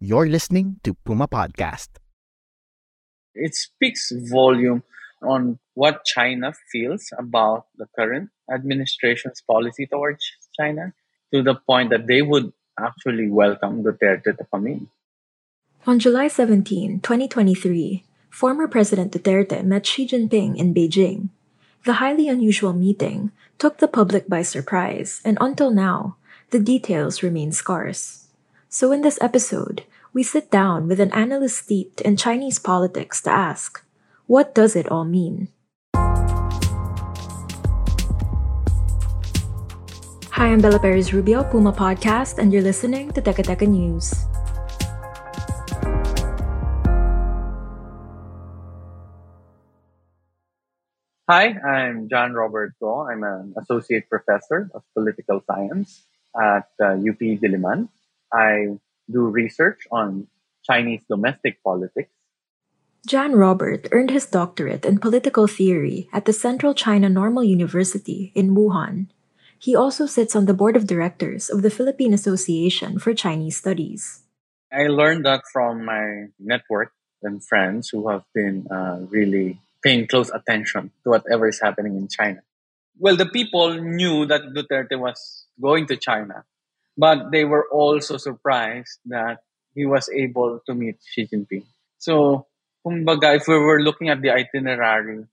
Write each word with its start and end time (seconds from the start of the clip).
You're 0.00 0.32
listening 0.32 0.80
to 0.84 0.96
Puma 1.04 1.28
Podcast. 1.28 2.00
It 3.34 3.54
speaks 3.54 4.10
volume 4.32 4.82
on 5.20 5.58
what 5.74 6.06
China 6.06 6.54
feels 6.72 7.12
about 7.18 7.66
the 7.76 7.84
current 7.92 8.30
administration's 8.50 9.44
policy 9.44 9.84
towards 9.84 10.24
China 10.56 10.94
to 11.34 11.42
the 11.42 11.54
point 11.54 11.90
that 11.90 12.06
they 12.06 12.22
would 12.22 12.50
actually 12.80 13.28
welcome 13.28 13.84
Duterte 13.84 14.32
to 14.32 14.46
come 14.50 14.66
in. 14.68 14.88
On 15.86 15.98
July 15.98 16.28
17, 16.28 17.00
2023, 17.00 18.02
former 18.30 18.68
President 18.68 19.12
Duterte 19.12 19.62
met 19.62 19.84
Xi 19.84 20.08
Jinping 20.08 20.56
in 20.56 20.72
Beijing. 20.72 21.28
The 21.84 22.00
highly 22.00 22.26
unusual 22.26 22.72
meeting 22.72 23.32
took 23.58 23.84
the 23.84 23.88
public 23.88 24.30
by 24.30 24.40
surprise, 24.40 25.20
and 25.26 25.36
until 25.42 25.70
now, 25.70 26.16
the 26.56 26.58
details 26.58 27.22
remain 27.22 27.52
scarce. 27.52 28.19
So, 28.70 28.94
in 28.94 29.02
this 29.02 29.18
episode, 29.18 29.82
we 30.14 30.22
sit 30.22 30.46
down 30.46 30.86
with 30.86 31.02
an 31.02 31.10
analyst 31.10 31.66
steeped 31.66 32.00
in 32.02 32.14
Chinese 32.14 32.62
politics 32.62 33.18
to 33.26 33.30
ask 33.34 33.82
what 34.30 34.54
does 34.54 34.78
it 34.78 34.86
all 34.86 35.02
mean? 35.02 35.50
Hi, 40.38 40.54
I'm 40.54 40.62
Bella 40.62 40.78
Perez 40.78 41.10
Rubio, 41.10 41.42
Puma 41.42 41.72
Podcast, 41.74 42.38
and 42.38 42.54
you're 42.54 42.62
listening 42.62 43.10
to 43.10 43.20
Teka 43.20 43.42
Teka 43.42 43.66
News. 43.66 44.14
Hi, 51.26 51.58
I'm 51.58 52.06
Jan 52.06 52.38
Robert 52.38 52.78
Go. 52.78 53.02
I'm 53.10 53.26
an 53.26 53.50
associate 53.58 54.06
professor 54.06 54.70
of 54.78 54.86
political 54.94 55.42
science 55.42 56.06
at 56.38 56.70
uh, 56.78 56.94
UP 57.02 57.18
Diliman. 57.18 57.90
I 58.32 58.78
do 59.10 59.26
research 59.26 59.86
on 59.90 60.28
Chinese 60.64 61.02
domestic 61.08 61.62
politics. 61.62 62.10
Jan 63.06 63.32
Robert 63.32 63.88
earned 63.92 64.10
his 64.10 64.26
doctorate 64.26 64.84
in 64.84 64.98
political 64.98 65.46
theory 65.46 66.08
at 66.12 66.26
the 66.26 66.32
Central 66.32 66.74
China 66.74 67.08
Normal 67.08 67.42
University 67.42 68.30
in 68.34 68.54
Wuhan. 68.54 69.08
He 69.58 69.74
also 69.74 70.06
sits 70.06 70.36
on 70.36 70.46
the 70.46 70.54
board 70.54 70.76
of 70.76 70.86
directors 70.86 71.50
of 71.50 71.62
the 71.62 71.70
Philippine 71.70 72.12
Association 72.12 72.98
for 72.98 73.12
Chinese 73.14 73.56
Studies. 73.56 74.22
I 74.72 74.86
learned 74.86 75.24
that 75.26 75.42
from 75.52 75.84
my 75.84 76.28
network 76.38 76.92
and 77.22 77.44
friends 77.44 77.88
who 77.88 78.08
have 78.08 78.24
been 78.34 78.66
uh, 78.70 79.00
really 79.08 79.60
paying 79.82 80.06
close 80.06 80.30
attention 80.30 80.92
to 81.04 81.10
whatever 81.10 81.48
is 81.48 81.60
happening 81.60 81.96
in 81.96 82.08
China. 82.08 82.40
Well, 82.98 83.16
the 83.16 83.26
people 83.26 83.74
knew 83.74 84.26
that 84.26 84.52
Duterte 84.52 84.98
was 84.98 85.46
going 85.60 85.86
to 85.88 85.96
China, 85.96 86.44
but 87.00 87.32
they 87.32 87.48
were 87.48 87.64
also 87.72 88.20
surprised 88.20 89.00
that 89.08 89.40
he 89.72 89.88
was 89.88 90.12
able 90.12 90.60
to 90.68 90.74
meet 90.76 91.00
Xi 91.00 91.24
Jinping. 91.24 91.64
So, 91.96 92.44
kumbaga, 92.84 93.40
if 93.40 93.48
we 93.48 93.56
were 93.56 93.80
looking 93.80 94.12
at 94.12 94.20
the 94.20 94.28
itinerary, 94.28 95.24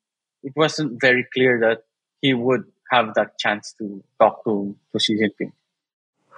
it 0.44 0.54
wasn't 0.56 1.02
very 1.02 1.28
clear 1.36 1.60
that 1.60 1.84
he 2.24 2.34
would 2.34 2.64
have 2.90 3.14
that 3.20 3.38
chance 3.38 3.76
to 3.84 4.02
talk 4.16 4.48
to, 4.48 4.80
to 4.94 4.98
Xi 5.00 5.20
Jinping. 5.20 5.52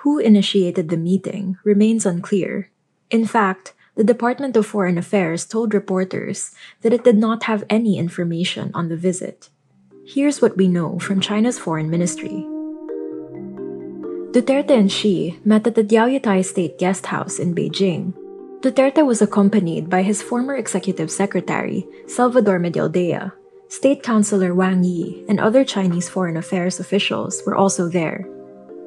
Who 0.02 0.18
initiated 0.18 0.90
the 0.90 0.98
meeting 0.98 1.58
remains 1.64 2.10
unclear. 2.10 2.72
In 3.12 3.30
fact, 3.30 3.76
the 3.94 4.04
Department 4.04 4.58
of 4.58 4.66
Foreign 4.66 4.98
Affairs 4.98 5.46
told 5.46 5.74
reporters 5.74 6.56
that 6.82 6.94
it 6.94 7.04
did 7.04 7.18
not 7.18 7.44
have 7.44 7.66
any 7.70 8.00
information 8.00 8.72
on 8.74 8.90
the 8.90 8.98
visit. 8.98 9.50
Here's 10.08 10.42
what 10.42 10.58
we 10.58 10.68
know 10.68 10.98
from 10.98 11.22
China's 11.22 11.60
foreign 11.60 11.90
ministry. 11.92 12.48
Duterte 14.32 14.78
and 14.78 14.92
Xi 14.92 15.40
met 15.44 15.66
at 15.66 15.74
the 15.74 15.84
Diaoyutai 15.84 16.46
State 16.46 16.78
Guest 16.78 17.08
House 17.08 17.40
in 17.40 17.56
Beijing. 17.56 18.14
Duterte 18.62 19.04
was 19.04 19.24
accompanied 19.24 19.90
by 19.90 20.04
his 20.04 20.22
former 20.22 20.56
executive 20.56 21.10
secretary, 21.10 21.88
Salvador 22.06 22.60
Medialdea. 22.60 23.32
State 23.70 24.04
Councilor 24.04 24.54
Wang 24.54 24.84
Yi 24.84 25.26
and 25.28 25.40
other 25.40 25.66
Chinese 25.66 26.08
foreign 26.08 26.38
affairs 26.38 26.80
officials 26.80 27.42
were 27.44 27.56
also 27.56 27.90
there. 27.90 28.30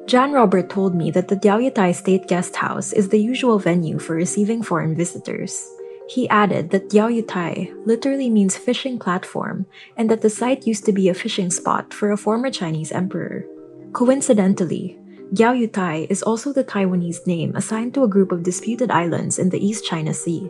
Jan 0.05 0.31
Robert 0.31 0.69
told 0.69 0.95
me 0.95 1.11
that 1.11 1.27
the 1.27 1.35
Diaoyutai 1.35 1.93
State 1.93 2.29
Guest 2.29 2.55
House 2.55 2.93
is 2.93 3.09
the 3.09 3.19
usual 3.19 3.59
venue 3.59 3.99
for 3.99 4.15
receiving 4.15 4.63
foreign 4.63 4.95
visitors. 4.95 5.67
He 6.07 6.29
added 6.29 6.69
that 6.69 6.87
Diaoyutai 6.87 7.85
literally 7.85 8.29
means 8.29 8.55
fishing 8.55 8.97
platform 8.97 9.65
and 9.97 10.09
that 10.09 10.21
the 10.21 10.29
site 10.29 10.65
used 10.65 10.85
to 10.85 10.93
be 10.93 11.09
a 11.09 11.13
fishing 11.13 11.51
spot 11.51 11.93
for 11.93 12.11
a 12.13 12.17
former 12.17 12.49
Chinese 12.49 12.93
emperor. 12.93 13.43
Coincidentally, 13.91 14.97
Diaoyutai 15.33 16.05
is 16.11 16.21
also 16.21 16.53
the 16.53 16.63
Taiwanese 16.63 17.25
name 17.25 17.55
assigned 17.55 17.95
to 17.95 18.03
a 18.03 18.07
group 18.07 18.31
of 18.31 18.43
disputed 18.43 18.91
islands 18.91 19.39
in 19.39 19.49
the 19.49 19.57
East 19.57 19.83
China 19.83 20.13
Sea. 20.13 20.47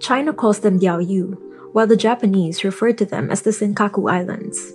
China 0.00 0.32
calls 0.32 0.60
them 0.60 0.80
Diaoyu, 0.80 1.36
while 1.74 1.86
the 1.86 1.96
Japanese 1.96 2.64
refer 2.64 2.94
to 2.94 3.04
them 3.04 3.30
as 3.30 3.42
the 3.42 3.50
Senkaku 3.50 4.10
Islands. 4.10 4.72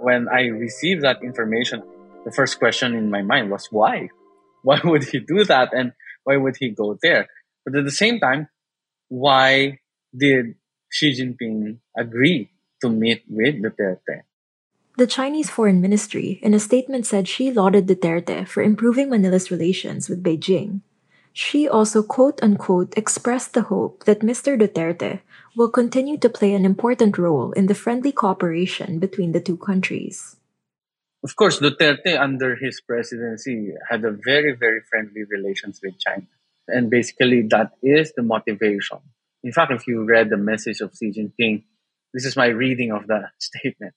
When 0.00 0.26
I 0.26 0.50
received 0.50 1.02
that 1.02 1.22
information, 1.22 1.84
the 2.24 2.32
first 2.32 2.58
question 2.58 2.96
in 2.96 3.08
my 3.08 3.22
mind 3.22 3.52
was 3.52 3.68
why? 3.70 4.10
Why 4.64 4.80
would 4.82 5.04
he 5.04 5.20
do 5.20 5.44
that 5.44 5.72
and 5.72 5.92
why 6.24 6.38
would 6.38 6.56
he 6.58 6.70
go 6.70 6.98
there? 7.00 7.28
But 7.64 7.76
at 7.76 7.84
the 7.84 7.94
same 7.94 8.18
time, 8.18 8.48
why 9.06 9.78
did 10.10 10.56
Xi 10.90 11.14
Jinping 11.14 11.78
agree 11.96 12.50
to 12.82 12.90
meet 12.90 13.22
with 13.28 13.62
Duterte? 13.62 14.25
The 14.98 15.06
Chinese 15.06 15.50
Foreign 15.50 15.82
Ministry, 15.82 16.40
in 16.40 16.54
a 16.54 16.58
statement, 16.58 17.04
said 17.04 17.28
Xi 17.28 17.52
lauded 17.52 17.86
Duterte 17.86 18.48
for 18.48 18.62
improving 18.62 19.10
Manila's 19.10 19.50
relations 19.50 20.08
with 20.08 20.22
Beijing. 20.22 20.80
Xi 21.34 21.68
also 21.68 22.02
quote 22.02 22.42
unquote 22.42 22.96
expressed 22.96 23.52
the 23.52 23.68
hope 23.68 24.04
that 24.04 24.20
Mr. 24.20 24.58
Duterte 24.58 25.20
will 25.54 25.68
continue 25.68 26.16
to 26.16 26.30
play 26.30 26.54
an 26.54 26.64
important 26.64 27.18
role 27.18 27.52
in 27.52 27.66
the 27.66 27.74
friendly 27.74 28.10
cooperation 28.10 28.98
between 28.98 29.32
the 29.32 29.40
two 29.40 29.58
countries. 29.58 30.36
Of 31.22 31.36
course, 31.36 31.60
Duterte 31.60 32.18
under 32.18 32.56
his 32.56 32.80
presidency 32.80 33.74
had 33.90 34.02
a 34.02 34.16
very, 34.24 34.56
very 34.56 34.80
friendly 34.88 35.24
relations 35.28 35.78
with 35.82 35.98
China. 35.98 36.26
And 36.68 36.88
basically 36.88 37.42
that 37.50 37.72
is 37.82 38.14
the 38.16 38.22
motivation. 38.22 39.00
In 39.44 39.52
fact, 39.52 39.72
if 39.72 39.86
you 39.86 40.04
read 40.04 40.30
the 40.30 40.38
message 40.38 40.80
of 40.80 40.96
Xi 40.96 41.12
Jinping, 41.12 41.64
this 42.14 42.24
is 42.24 42.34
my 42.34 42.46
reading 42.46 42.92
of 42.92 43.06
the 43.06 43.28
statement. 43.38 43.92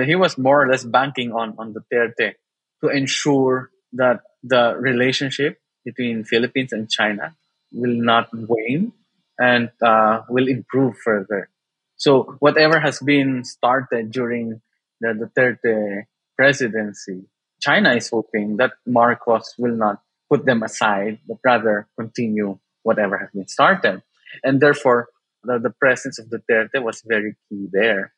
He 0.00 0.14
was 0.14 0.38
more 0.38 0.62
or 0.62 0.68
less 0.68 0.84
banking 0.84 1.32
on, 1.32 1.54
on 1.58 1.74
Duterte 1.74 2.34
to 2.82 2.88
ensure 2.88 3.70
that 3.92 4.20
the 4.42 4.74
relationship 4.78 5.60
between 5.84 6.24
Philippines 6.24 6.72
and 6.72 6.90
China 6.90 7.34
will 7.72 7.94
not 7.94 8.28
wane 8.32 8.92
and 9.38 9.70
uh, 9.82 10.22
will 10.28 10.48
improve 10.48 10.96
further. 10.98 11.50
So 11.96 12.36
whatever 12.40 12.80
has 12.80 13.00
been 13.00 13.44
started 13.44 14.10
during 14.10 14.60
the 15.00 15.14
Duterte 15.14 16.04
presidency, 16.36 17.26
China 17.60 17.94
is 17.94 18.08
hoping 18.08 18.56
that 18.56 18.72
Marcos 18.86 19.54
will 19.58 19.76
not 19.76 20.00
put 20.28 20.44
them 20.46 20.62
aside, 20.62 21.18
but 21.28 21.38
rather 21.44 21.86
continue 21.98 22.58
whatever 22.82 23.18
has 23.18 23.30
been 23.32 23.46
started. 23.46 24.02
And 24.42 24.60
therefore, 24.60 25.08
the, 25.44 25.58
the 25.58 25.70
presence 25.70 26.18
of 26.18 26.26
Duterte 26.26 26.82
was 26.82 27.02
very 27.06 27.36
key 27.48 27.68
there. 27.70 28.14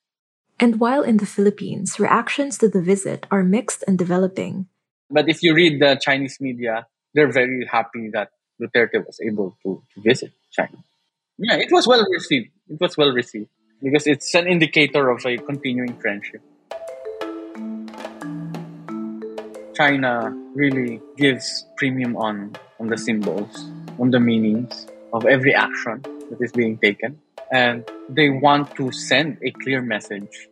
And 0.65 0.81
while 0.81 1.03
in 1.03 1.19
the 1.19 1.27
Philippines, 1.27 2.01
reactions 2.01 2.57
to 2.57 2.71
the 2.71 2.81
visit 2.81 3.27
are 3.31 3.45
mixed 3.45 3.85
and 3.87 3.99
developing. 3.99 4.65
But 5.11 5.29
if 5.29 5.43
you 5.43 5.53
read 5.53 5.79
the 5.79 6.01
Chinese 6.01 6.39
media, 6.41 6.87
they're 7.13 7.31
very 7.31 7.69
happy 7.71 8.09
that 8.15 8.31
Duterte 8.59 9.05
was 9.05 9.21
able 9.21 9.59
to, 9.63 9.83
to 9.93 10.01
visit 10.01 10.33
China. 10.51 10.79
Yeah, 11.37 11.57
it 11.57 11.69
was 11.71 11.87
well 11.87 12.03
received. 12.11 12.49
It 12.71 12.81
was 12.81 12.97
well 12.97 13.13
received 13.13 13.51
because 13.83 14.07
it's 14.07 14.35
an 14.35 14.47
indicator 14.47 15.11
of 15.11 15.27
a 15.27 15.37
continuing 15.37 16.01
friendship. 16.01 16.41
China 19.77 20.33
really 20.55 21.03
gives 21.19 21.67
premium 21.77 22.17
on, 22.17 22.57
on 22.81 22.87
the 22.87 22.97
symbols, 22.97 23.69
on 24.01 24.13
the 24.13 24.21
meanings 24.21 24.87
of 25.13 25.27
every 25.27 25.55
action 25.55 26.01
that 26.31 26.39
is 26.41 26.53
being 26.53 26.79
taken. 26.79 27.21
And 27.55 27.89
they 28.09 28.31
want 28.31 28.75
to 28.79 28.91
send 28.91 29.39
a 29.47 29.53
clear 29.53 29.81
message 29.81 30.49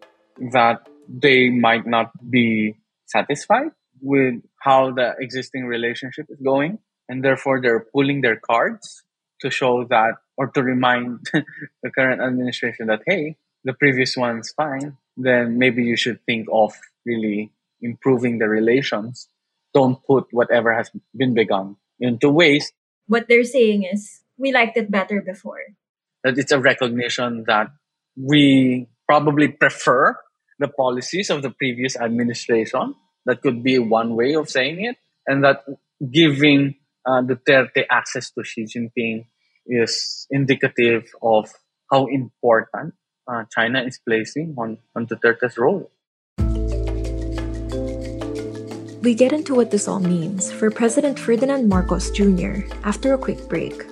that 0.53 0.87
they 1.09 1.51
might 1.51 1.85
not 1.85 2.13
be 2.31 2.77
satisfied 3.07 3.73
with 4.01 4.35
how 4.61 4.93
the 4.93 5.17
existing 5.19 5.67
relationship 5.67 6.27
is 6.31 6.39
going. 6.39 6.79
And 7.09 7.25
therefore, 7.25 7.61
they're 7.61 7.87
pulling 7.93 8.21
their 8.21 8.37
cards 8.37 9.03
to 9.41 9.51
show 9.51 9.85
that 9.91 10.15
or 10.37 10.47
to 10.55 10.63
remind 10.63 11.27
the 11.83 11.91
current 11.91 12.23
administration 12.23 12.87
that, 12.87 13.03
hey, 13.05 13.37
the 13.65 13.73
previous 13.73 14.17
one's 14.17 14.53
fine. 14.53 14.97
Then 15.17 15.59
maybe 15.59 15.83
you 15.83 15.97
should 15.97 16.25
think 16.25 16.47
of 16.53 16.73
really 17.05 17.51
improving 17.81 18.39
the 18.39 18.49
relations. 18.49 19.27
Don't 19.75 19.99
put 20.07 20.29
whatever 20.31 20.73
has 20.73 20.89
been 21.17 21.35
begun 21.35 21.77
into 21.99 22.31
waste. 22.31 22.73
What 23.09 23.27
they're 23.27 23.43
saying 23.43 23.83
is, 23.83 24.21
we 24.39 24.53
liked 24.53 24.77
it 24.77 24.89
better 24.89 25.21
before. 25.21 25.75
That 26.25 26.39
it's 26.39 26.53
a 26.53 26.61
recognition 26.61 27.45
that 27.47 27.69
we 28.17 28.89
probably 29.09 29.49
prefer 29.49 30.17
the 30.59 30.69
policies 30.69 31.31
of 31.31 31.43
the 31.43 31.51
previous 31.51 31.97
administration. 31.97 32.95
That 33.27 33.43
could 33.43 33.63
be 33.63 33.79
one 33.79 34.15
way 34.17 34.35
of 34.35 34.49
saying 34.49 34.85
it. 34.85 34.97
And 35.27 35.45
that 35.45 35.65
giving 36.11 36.77
uh, 37.07 37.23
Duterte 37.23 37.85
access 37.91 38.31
to 38.33 38.45
Xi 38.45 38.65
Jinping 38.65 39.27
is 39.67 40.27
indicative 40.31 41.11
of 41.23 41.51
how 41.91 42.07
important 42.07 42.95
uh, 43.31 43.45
China 43.55 43.83
is 43.83 44.01
placing 44.07 44.55
on, 44.59 44.79
on 44.97 45.07
Duterte's 45.07 45.59
role. 45.59 45.91
We 49.03 49.15
get 49.15 49.33
into 49.33 49.55
what 49.55 49.71
this 49.71 49.89
all 49.89 49.99
means 49.99 50.53
for 50.53 50.71
President 50.71 51.19
Ferdinand 51.19 51.69
Marcos 51.69 52.11
Jr. 52.11 52.63
after 52.85 53.15
a 53.15 53.19
quick 53.19 53.49
break. 53.49 53.92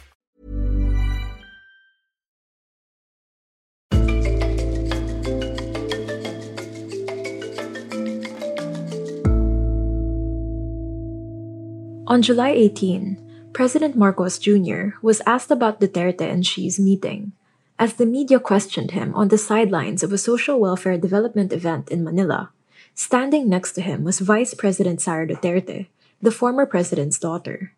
On 12.11 12.19
July 12.21 12.51
18, 12.51 13.55
President 13.55 13.95
Marcos 13.95 14.35
Jr. 14.35 14.99
was 14.99 15.23
asked 15.23 15.47
about 15.47 15.79
Duterte 15.79 16.27
and 16.27 16.43
Xi's 16.43 16.75
meeting 16.75 17.31
as 17.79 17.95
the 17.95 18.05
media 18.05 18.35
questioned 18.35 18.91
him 18.91 19.15
on 19.15 19.31
the 19.31 19.39
sidelines 19.39 20.03
of 20.03 20.11
a 20.11 20.19
social 20.19 20.59
welfare 20.59 20.99
development 20.99 21.55
event 21.55 21.87
in 21.87 22.03
Manila. 22.03 22.51
Standing 22.93 23.47
next 23.47 23.79
to 23.79 23.81
him 23.81 24.03
was 24.03 24.19
Vice 24.19 24.51
President 24.53 24.99
Sara 24.99 25.23
Duterte, 25.23 25.87
the 26.19 26.35
former 26.35 26.67
president's 26.67 27.15
daughter. 27.15 27.71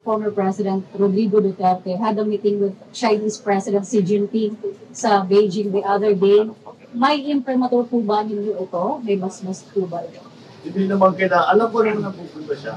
Former 0.00 0.32
President 0.32 0.88
Rodrigo 0.96 1.36
Duterte 1.44 2.00
had 2.00 2.16
a 2.16 2.24
meeting 2.24 2.64
with 2.64 2.72
Chinese 2.96 3.36
President 3.36 3.84
Xi 3.84 4.00
Jinping 4.00 4.56
sa 4.96 5.28
Beijing 5.28 5.76
the 5.76 5.84
other 5.84 6.16
day. 6.16 6.48
May 6.96 7.20
imprimatur 7.20 7.84
po 7.84 8.00
ba 8.00 8.24
ninyo 8.24 8.64
ito? 8.64 9.04
May 9.04 9.20
mas 9.20 9.44
mas 9.44 9.60
po 9.60 9.84
ba 9.84 10.08
ito? 10.08 10.24
Hindi 10.64 10.88
naman 10.88 11.12
kailangan. 11.12 11.52
Alam 11.52 11.66
ko 11.68 11.78
naman 11.84 12.00
na 12.00 12.12
pupunta 12.16 12.56
siya. 12.56 12.72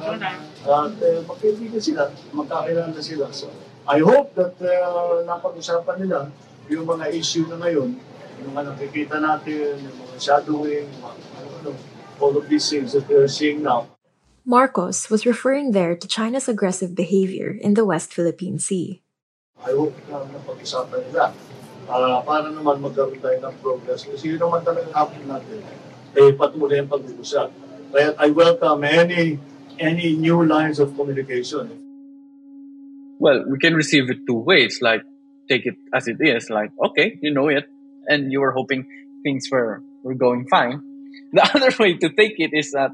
At 0.61 0.93
uh, 0.93 1.19
magkaibigan 1.25 1.81
sila, 1.81 2.13
magkakilala 2.33 2.99
sila. 3.01 3.25
So, 3.33 3.49
I 3.89 3.97
hope 4.05 4.37
that 4.37 4.53
uh, 4.61 5.25
napag-usapan 5.25 6.05
nila 6.05 6.29
yung 6.69 6.85
mga 6.85 7.09
issue 7.11 7.49
na 7.49 7.57
ngayon, 7.57 7.97
yung 8.41 8.53
mga 8.53 8.73
nakikita 8.73 9.17
natin, 9.17 9.81
yung 9.81 9.97
mga 9.97 10.15
shadowing, 10.21 10.87
mga, 11.01 11.15
ano, 11.65 11.69
all 12.21 12.37
of 12.37 12.45
these 12.45 12.69
things 12.69 12.93
that 12.93 13.09
we're 13.09 13.25
seeing 13.25 13.65
now. 13.65 13.89
Marcos 14.45 15.09
was 15.09 15.25
referring 15.25 15.73
there 15.73 15.97
to 15.97 16.05
China's 16.09 16.49
aggressive 16.49 16.93
behavior 16.93 17.57
in 17.57 17.73
the 17.73 17.85
West 17.85 18.13
Philippine 18.13 18.57
Sea. 18.57 19.01
I 19.61 19.73
hope 19.73 19.93
na 20.09 20.25
napag-usapan 20.29 21.09
nila 21.09 21.33
uh, 21.89 22.21
para 22.25 22.49
naman 22.49 22.81
magkaroon 22.81 23.21
tayo 23.21 23.37
ng 23.37 23.55
progress. 23.61 24.05
Kasi 24.05 24.33
yun 24.33 24.41
naman 24.41 24.65
talaga 24.65 24.89
hapon 24.93 25.25
natin, 25.25 25.61
eh 26.17 26.33
patuloy 26.33 26.77
ang 26.77 26.89
pag-uusap. 26.89 27.53
Kaya 27.93 28.13
I 28.17 28.29
welcome 28.33 28.81
any 28.85 29.37
any 29.81 30.15
new 30.15 30.45
lines 30.45 30.79
of 30.79 30.95
communication. 30.95 31.71
Well, 33.19 33.43
we 33.49 33.57
can 33.59 33.73
receive 33.75 34.09
it 34.09 34.25
two 34.27 34.37
ways. 34.37 34.79
Like, 34.81 35.03
take 35.49 35.65
it 35.65 35.75
as 35.93 36.07
it 36.07 36.17
is. 36.19 36.49
Like, 36.49 36.71
okay, 36.87 37.17
you 37.21 37.33
know 37.33 37.49
it, 37.49 37.65
and 38.07 38.31
you 38.31 38.41
were 38.41 38.51
hoping 38.51 38.85
things 39.23 39.49
were 39.51 39.83
were 40.03 40.15
going 40.15 40.47
fine. 40.47 40.81
The 41.33 41.43
other 41.55 41.71
way 41.79 41.95
to 41.95 42.09
take 42.09 42.35
it 42.39 42.51
is 42.51 42.71
that 42.71 42.91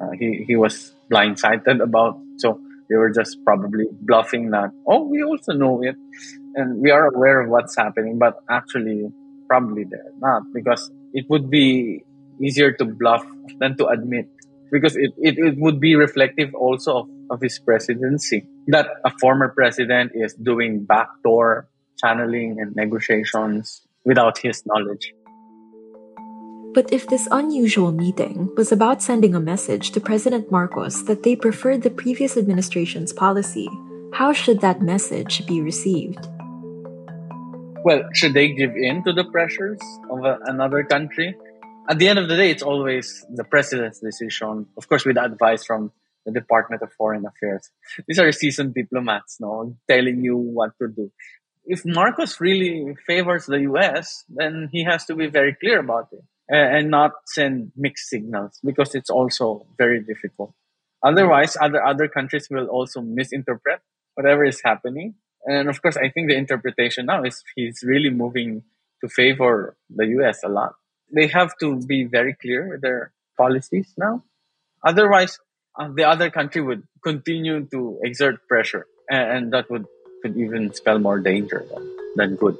uh, 0.00 0.12
he 0.18 0.44
he 0.46 0.56
was 0.56 0.92
blindsided 1.10 1.80
about. 1.82 2.20
So 2.36 2.60
they 2.88 2.96
were 2.96 3.10
just 3.10 3.40
probably 3.44 3.86
bluffing 4.00 4.50
that. 4.50 4.72
Oh, 4.86 5.08
we 5.08 5.22
also 5.24 5.52
know 5.52 5.82
it, 5.82 5.96
and 6.56 6.82
we 6.82 6.90
are 6.90 7.08
aware 7.08 7.40
of 7.40 7.48
what's 7.48 7.76
happening. 7.76 8.18
But 8.18 8.40
actually, 8.50 9.08
probably 9.48 9.84
they're 9.84 10.12
not 10.20 10.52
because 10.52 10.90
it 11.12 11.24
would 11.30 11.48
be 11.48 12.04
easier 12.40 12.72
to 12.72 12.84
bluff 12.84 13.24
than 13.60 13.76
to 13.76 13.86
admit 13.88 14.28
because 14.72 14.96
it, 14.96 15.12
it, 15.18 15.38
it 15.38 15.54
would 15.58 15.78
be 15.78 15.94
reflective 15.94 16.54
also 16.54 17.00
of, 17.00 17.08
of 17.30 17.40
his 17.40 17.58
presidency 17.58 18.46
that 18.68 18.88
a 19.04 19.10
former 19.20 19.50
president 19.50 20.12
is 20.14 20.34
doing 20.34 20.84
backdoor 20.84 21.68
channeling 22.02 22.56
and 22.58 22.74
negotiations 22.74 23.82
without 24.04 24.38
his 24.38 24.64
knowledge. 24.66 25.12
But 26.74 26.90
if 26.90 27.06
this 27.06 27.28
unusual 27.30 27.92
meeting 27.92 28.50
was 28.56 28.72
about 28.72 29.02
sending 29.02 29.34
a 29.34 29.40
message 29.40 29.90
to 29.90 30.00
President 30.00 30.50
Marcos 30.50 31.04
that 31.04 31.22
they 31.22 31.36
preferred 31.36 31.82
the 31.82 31.90
previous 31.90 32.38
administration's 32.38 33.12
policy, 33.12 33.68
how 34.14 34.32
should 34.32 34.62
that 34.62 34.80
message 34.80 35.46
be 35.46 35.60
received? 35.60 36.26
Well, 37.84 38.08
should 38.14 38.32
they 38.32 38.52
give 38.52 38.74
in 38.74 39.04
to 39.04 39.12
the 39.12 39.24
pressures 39.24 39.80
of 40.10 40.24
a, 40.24 40.38
another 40.46 40.82
country? 40.82 41.36
At 41.88 41.98
the 41.98 42.08
end 42.08 42.18
of 42.18 42.28
the 42.28 42.36
day, 42.36 42.50
it's 42.50 42.62
always 42.62 43.24
the 43.34 43.44
president's 43.44 44.00
decision, 44.00 44.66
of 44.76 44.88
course, 44.88 45.04
with 45.04 45.16
advice 45.16 45.64
from 45.64 45.92
the 46.24 46.32
Department 46.32 46.82
of 46.82 46.92
Foreign 46.92 47.26
Affairs. 47.26 47.70
These 48.06 48.18
are 48.18 48.30
seasoned 48.32 48.74
diplomats, 48.74 49.38
no, 49.40 49.76
telling 49.88 50.22
you 50.22 50.36
what 50.36 50.72
to 50.80 50.88
do. 50.88 51.10
If 51.64 51.84
Marcos 51.84 52.40
really 52.40 52.94
favors 53.06 53.46
the 53.46 53.60
U.S., 53.62 54.24
then 54.28 54.68
he 54.72 54.84
has 54.84 55.04
to 55.06 55.14
be 55.14 55.26
very 55.26 55.54
clear 55.54 55.80
about 55.80 56.08
it 56.12 56.24
and 56.48 56.90
not 56.90 57.12
send 57.26 57.72
mixed 57.76 58.08
signals 58.08 58.58
because 58.64 58.94
it's 58.94 59.10
also 59.10 59.66
very 59.78 60.00
difficult. 60.02 60.54
Otherwise, 61.04 61.56
other 61.60 61.84
other 61.84 62.08
countries 62.08 62.48
will 62.50 62.66
also 62.66 63.00
misinterpret 63.00 63.80
whatever 64.14 64.44
is 64.44 64.60
happening. 64.64 65.14
And 65.44 65.68
of 65.68 65.82
course, 65.82 65.96
I 65.96 66.10
think 66.10 66.28
the 66.28 66.36
interpretation 66.36 67.06
now 67.06 67.24
is 67.24 67.42
he's 67.56 67.82
really 67.84 68.10
moving 68.10 68.62
to 69.00 69.08
favor 69.08 69.76
the 69.88 70.06
U.S. 70.18 70.42
a 70.44 70.48
lot 70.48 70.74
they 71.14 71.26
have 71.28 71.52
to 71.60 71.80
be 71.86 72.04
very 72.04 72.34
clear 72.34 72.70
with 72.70 72.80
their 72.80 73.12
policies 73.36 73.92
now. 73.96 74.24
Otherwise, 74.84 75.38
uh, 75.78 75.88
the 75.94 76.04
other 76.04 76.30
country 76.30 76.60
would 76.60 76.82
continue 77.02 77.64
to 77.66 78.00
exert 78.02 78.46
pressure, 78.48 78.86
and, 79.08 79.30
and 79.30 79.52
that 79.52 79.70
would 79.70 79.86
could 80.22 80.36
even 80.36 80.72
spell 80.72 80.98
more 80.98 81.18
danger 81.18 81.66
than, 81.68 81.82
than 82.16 82.36
good. 82.36 82.56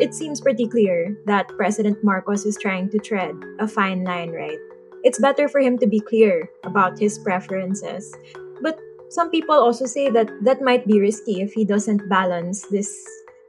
It 0.00 0.14
seems 0.14 0.40
pretty 0.40 0.66
clear 0.66 1.14
that 1.26 1.48
President 1.58 2.02
Marcos 2.02 2.46
is 2.46 2.56
trying 2.56 2.88
to 2.88 2.98
tread 2.98 3.36
a 3.60 3.68
fine 3.68 4.02
line, 4.02 4.30
right? 4.32 4.56
It's 5.04 5.18
better 5.18 5.46
for 5.46 5.60
him 5.60 5.76
to 5.78 5.86
be 5.86 6.00
clear 6.00 6.48
about 6.64 6.98
his 6.98 7.18
preferences. 7.18 8.08
But 8.62 8.80
some 9.10 9.30
people 9.30 9.54
also 9.54 9.84
say 9.84 10.08
that 10.08 10.30
that 10.42 10.62
might 10.62 10.86
be 10.86 11.00
risky 11.00 11.42
if 11.42 11.52
he 11.52 11.66
doesn't 11.66 12.08
balance 12.08 12.64
this 12.68 12.88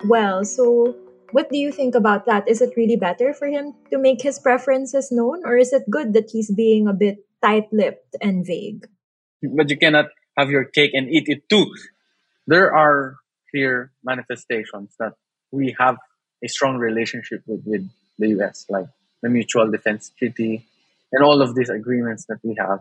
well. 0.04 0.44
So, 0.44 0.96
what 1.32 1.50
do 1.50 1.58
you 1.58 1.72
think 1.72 1.96
about 1.96 2.26
that? 2.26 2.48
Is 2.48 2.62
it 2.62 2.74
really 2.76 2.96
better 2.96 3.34
for 3.34 3.48
him 3.48 3.74
to 3.90 3.98
make 3.98 4.22
his 4.22 4.40
preferences 4.40 5.12
known, 5.12 5.42
or 5.46 5.58
is 5.58 5.74
it 5.74 5.90
good 5.90 6.14
that 6.14 6.30
he's 6.32 6.52
being 6.52 6.88
a 6.88 6.94
bit 6.94 7.26
tight 7.42 7.72
lipped 7.72 8.16
and 8.22 8.46
vague? 8.46 8.88
But 9.42 9.70
you 9.70 9.78
cannot 9.78 10.10
have 10.38 10.50
your 10.50 10.66
cake 10.66 10.92
and 10.94 11.10
eat 11.10 11.26
it 11.28 11.50
too. 11.50 11.74
There 12.48 12.74
are 12.74 13.18
clear 13.50 13.92
manifestations 14.04 14.96
that 15.00 15.14
we 15.52 15.76
have 15.80 15.98
a 16.44 16.48
strong 16.48 16.78
relationship 16.78 17.44
with, 17.46 17.64
with 17.66 17.90
the 18.18 18.30
US, 18.40 18.66
like 18.70 18.88
the 19.22 19.30
Mutual 19.30 19.70
Defense 19.70 20.12
Treaty 20.18 20.66
and 21.12 21.24
all 21.24 21.42
of 21.42 21.56
these 21.56 21.70
agreements 21.70 22.26
that 22.26 22.40
we 22.44 22.56
have. 22.58 22.80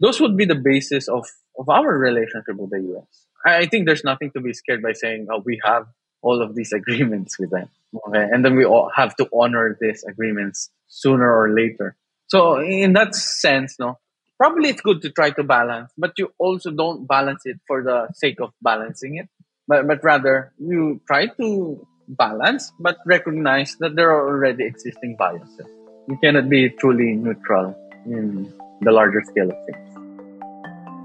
Those 0.00 0.20
would 0.20 0.36
be 0.36 0.44
the 0.44 0.56
basis 0.56 1.08
of, 1.08 1.26
of 1.58 1.68
our 1.68 1.96
relationship 1.96 2.56
with 2.56 2.70
the 2.70 2.80
US. 2.94 3.26
I 3.44 3.66
think 3.66 3.86
there's 3.86 4.04
nothing 4.04 4.30
to 4.32 4.40
be 4.40 4.52
scared 4.52 4.82
by 4.82 4.92
saying, 4.92 5.28
oh, 5.30 5.42
we 5.44 5.60
have 5.64 5.86
all 6.20 6.42
of 6.42 6.54
these 6.54 6.72
agreements 6.80 7.38
with 7.38 7.50
them. 7.50 7.68
Okay? 7.94 8.26
And 8.32 8.44
then 8.44 8.56
we 8.56 8.64
all 8.64 8.90
have 8.94 9.14
to 9.16 9.28
honor 9.32 9.76
these 9.80 10.04
agreements 10.04 10.70
sooner 10.88 11.30
or 11.30 11.54
later. 11.54 11.96
So 12.28 12.60
in 12.60 12.94
that 12.94 13.14
sense, 13.14 13.76
no, 13.78 13.98
probably 14.38 14.70
it's 14.70 14.80
good 14.80 15.02
to 15.02 15.10
try 15.10 15.30
to 15.30 15.44
balance, 15.44 15.92
but 15.96 16.12
you 16.16 16.32
also 16.38 16.70
don't 16.70 17.06
balance 17.06 17.42
it 17.44 17.60
for 17.66 17.82
the 17.82 18.08
sake 18.14 18.40
of 18.40 18.50
balancing 18.62 19.16
it, 19.16 19.28
but, 19.68 19.86
but 19.86 20.02
rather 20.02 20.52
you 20.58 21.00
try 21.06 21.26
to 21.26 21.86
balance, 22.08 22.72
but 22.80 22.98
recognize 23.06 23.76
that 23.80 23.94
there 23.96 24.10
are 24.10 24.26
already 24.26 24.64
existing 24.64 25.16
biases. 25.18 25.66
You 26.08 26.18
cannot 26.22 26.48
be 26.48 26.70
truly 26.70 27.14
neutral 27.14 27.76
in 28.06 28.52
the 28.80 28.90
larger 28.90 29.22
scale 29.24 29.50
of 29.50 29.56
things. 29.66 29.92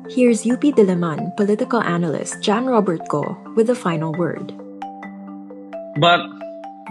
Here's 0.10 0.48
UP 0.48 0.62
Diliman 0.62 1.36
political 1.36 1.82
analyst 1.82 2.42
Jan 2.42 2.66
Robert 2.66 3.08
Go 3.10 3.38
with 3.56 3.68
the 3.68 3.76
final 3.76 4.14
word. 4.14 4.54
But, 6.00 6.22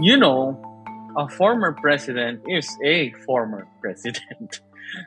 you 0.01 0.17
know, 0.17 0.63
a 1.17 1.29
former 1.29 1.73
president 1.73 2.43
is 2.49 2.69
a 2.85 3.13
former 3.25 3.67
president. 3.81 4.61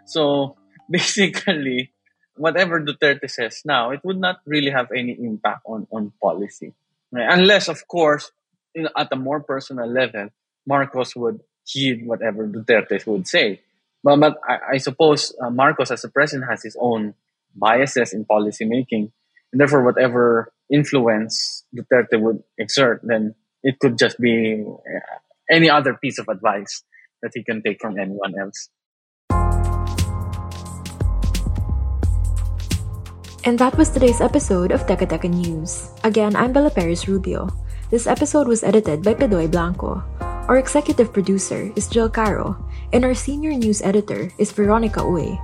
so 0.05 0.55
basically, 0.89 1.91
whatever 2.35 2.81
Duterte 2.81 3.29
says 3.29 3.61
now, 3.65 3.91
it 3.91 4.01
would 4.03 4.17
not 4.17 4.39
really 4.45 4.71
have 4.71 4.87
any 4.95 5.13
impact 5.13 5.61
on, 5.65 5.87
on 5.91 6.11
policy. 6.21 6.73
Right? 7.11 7.27
Unless, 7.29 7.67
of 7.67 7.87
course, 7.87 8.31
you 8.73 8.83
know, 8.83 8.89
at 8.97 9.09
a 9.11 9.15
more 9.15 9.41
personal 9.41 9.87
level, 9.87 10.29
Marcos 10.65 11.15
would 11.15 11.41
heed 11.65 12.05
whatever 12.05 12.47
Duterte 12.47 13.05
would 13.05 13.27
say. 13.27 13.61
But, 14.03 14.19
but 14.19 14.37
I, 14.47 14.73
I 14.73 14.77
suppose 14.77 15.35
uh, 15.41 15.49
Marcos, 15.49 15.91
as 15.91 16.03
a 16.03 16.09
president, 16.09 16.49
has 16.49 16.63
his 16.63 16.77
own 16.79 17.13
biases 17.55 18.13
in 18.13 18.25
policy 18.25 18.65
making. 18.65 19.11
And 19.51 19.59
therefore, 19.59 19.83
whatever 19.83 20.51
influence 20.71 21.65
Duterte 21.75 22.19
would 22.19 22.43
exert, 22.57 23.01
then 23.03 23.35
it 23.63 23.79
could 23.79 23.97
just 23.97 24.19
be 24.19 24.63
uh, 24.63 25.17
any 25.51 25.69
other 25.69 25.95
piece 25.95 26.19
of 26.19 26.27
advice 26.29 26.83
that 27.21 27.31
he 27.33 27.43
can 27.43 27.61
take 27.61 27.81
from 27.81 27.99
anyone 27.99 28.33
else. 28.39 28.69
And 33.45 33.57
that 33.57 33.77
was 33.77 33.89
today's 33.89 34.21
episode 34.21 34.71
of 34.71 34.85
Teka 34.85 35.07
Teka 35.07 35.31
News. 35.31 35.91
Again, 36.03 36.35
I'm 36.35 36.51
Bella 36.51 36.69
Perez 36.69 37.07
Rubio. 37.07 37.47
This 37.89 38.05
episode 38.05 38.47
was 38.47 38.63
edited 38.63 39.01
by 39.01 39.15
Pedoy 39.15 39.49
Blanco. 39.49 40.03
Our 40.19 40.57
executive 40.57 41.13
producer 41.13 41.71
is 41.75 41.87
Jill 41.87 42.09
Caro, 42.09 42.57
and 42.91 43.05
our 43.05 43.15
senior 43.15 43.53
news 43.53 43.81
editor 43.81 44.29
is 44.37 44.51
Veronica 44.51 44.99
Uy. 45.01 45.39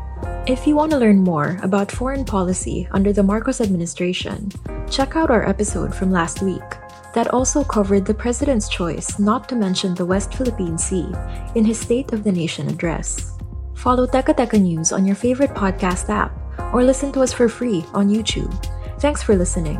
If 0.45 0.67
you 0.67 0.75
want 0.75 0.91
to 0.91 1.01
learn 1.01 1.23
more 1.23 1.57
about 1.63 1.91
foreign 1.91 2.25
policy 2.25 2.87
under 2.91 3.13
the 3.13 3.23
Marcos 3.23 3.61
administration, 3.61 4.51
check 4.89 5.15
out 5.15 5.31
our 5.31 5.47
episode 5.47 5.95
from 5.95 6.11
last 6.11 6.41
week 6.41 6.84
that 7.15 7.33
also 7.33 7.63
covered 7.63 8.05
the 8.05 8.13
president's 8.13 8.69
choice 8.69 9.17
not 9.17 9.49
to 9.49 9.55
mention 9.55 9.95
the 9.95 10.05
West 10.05 10.35
Philippine 10.35 10.77
Sea 10.77 11.09
in 11.55 11.65
his 11.65 11.79
State 11.79 12.11
of 12.11 12.23
the 12.23 12.31
Nation 12.31 12.67
address. 12.67 13.31
Follow 13.73 14.05
Teka 14.05 14.35
Teka 14.35 14.61
News 14.61 14.91
on 14.91 15.05
your 15.05 15.15
favorite 15.15 15.55
podcast 15.55 16.09
app 16.09 16.35
or 16.73 16.83
listen 16.83 17.11
to 17.13 17.21
us 17.21 17.31
for 17.31 17.47
free 17.47 17.85
on 17.93 18.09
YouTube. 18.09 18.51
Thanks 18.99 19.23
for 19.23 19.35
listening. 19.35 19.79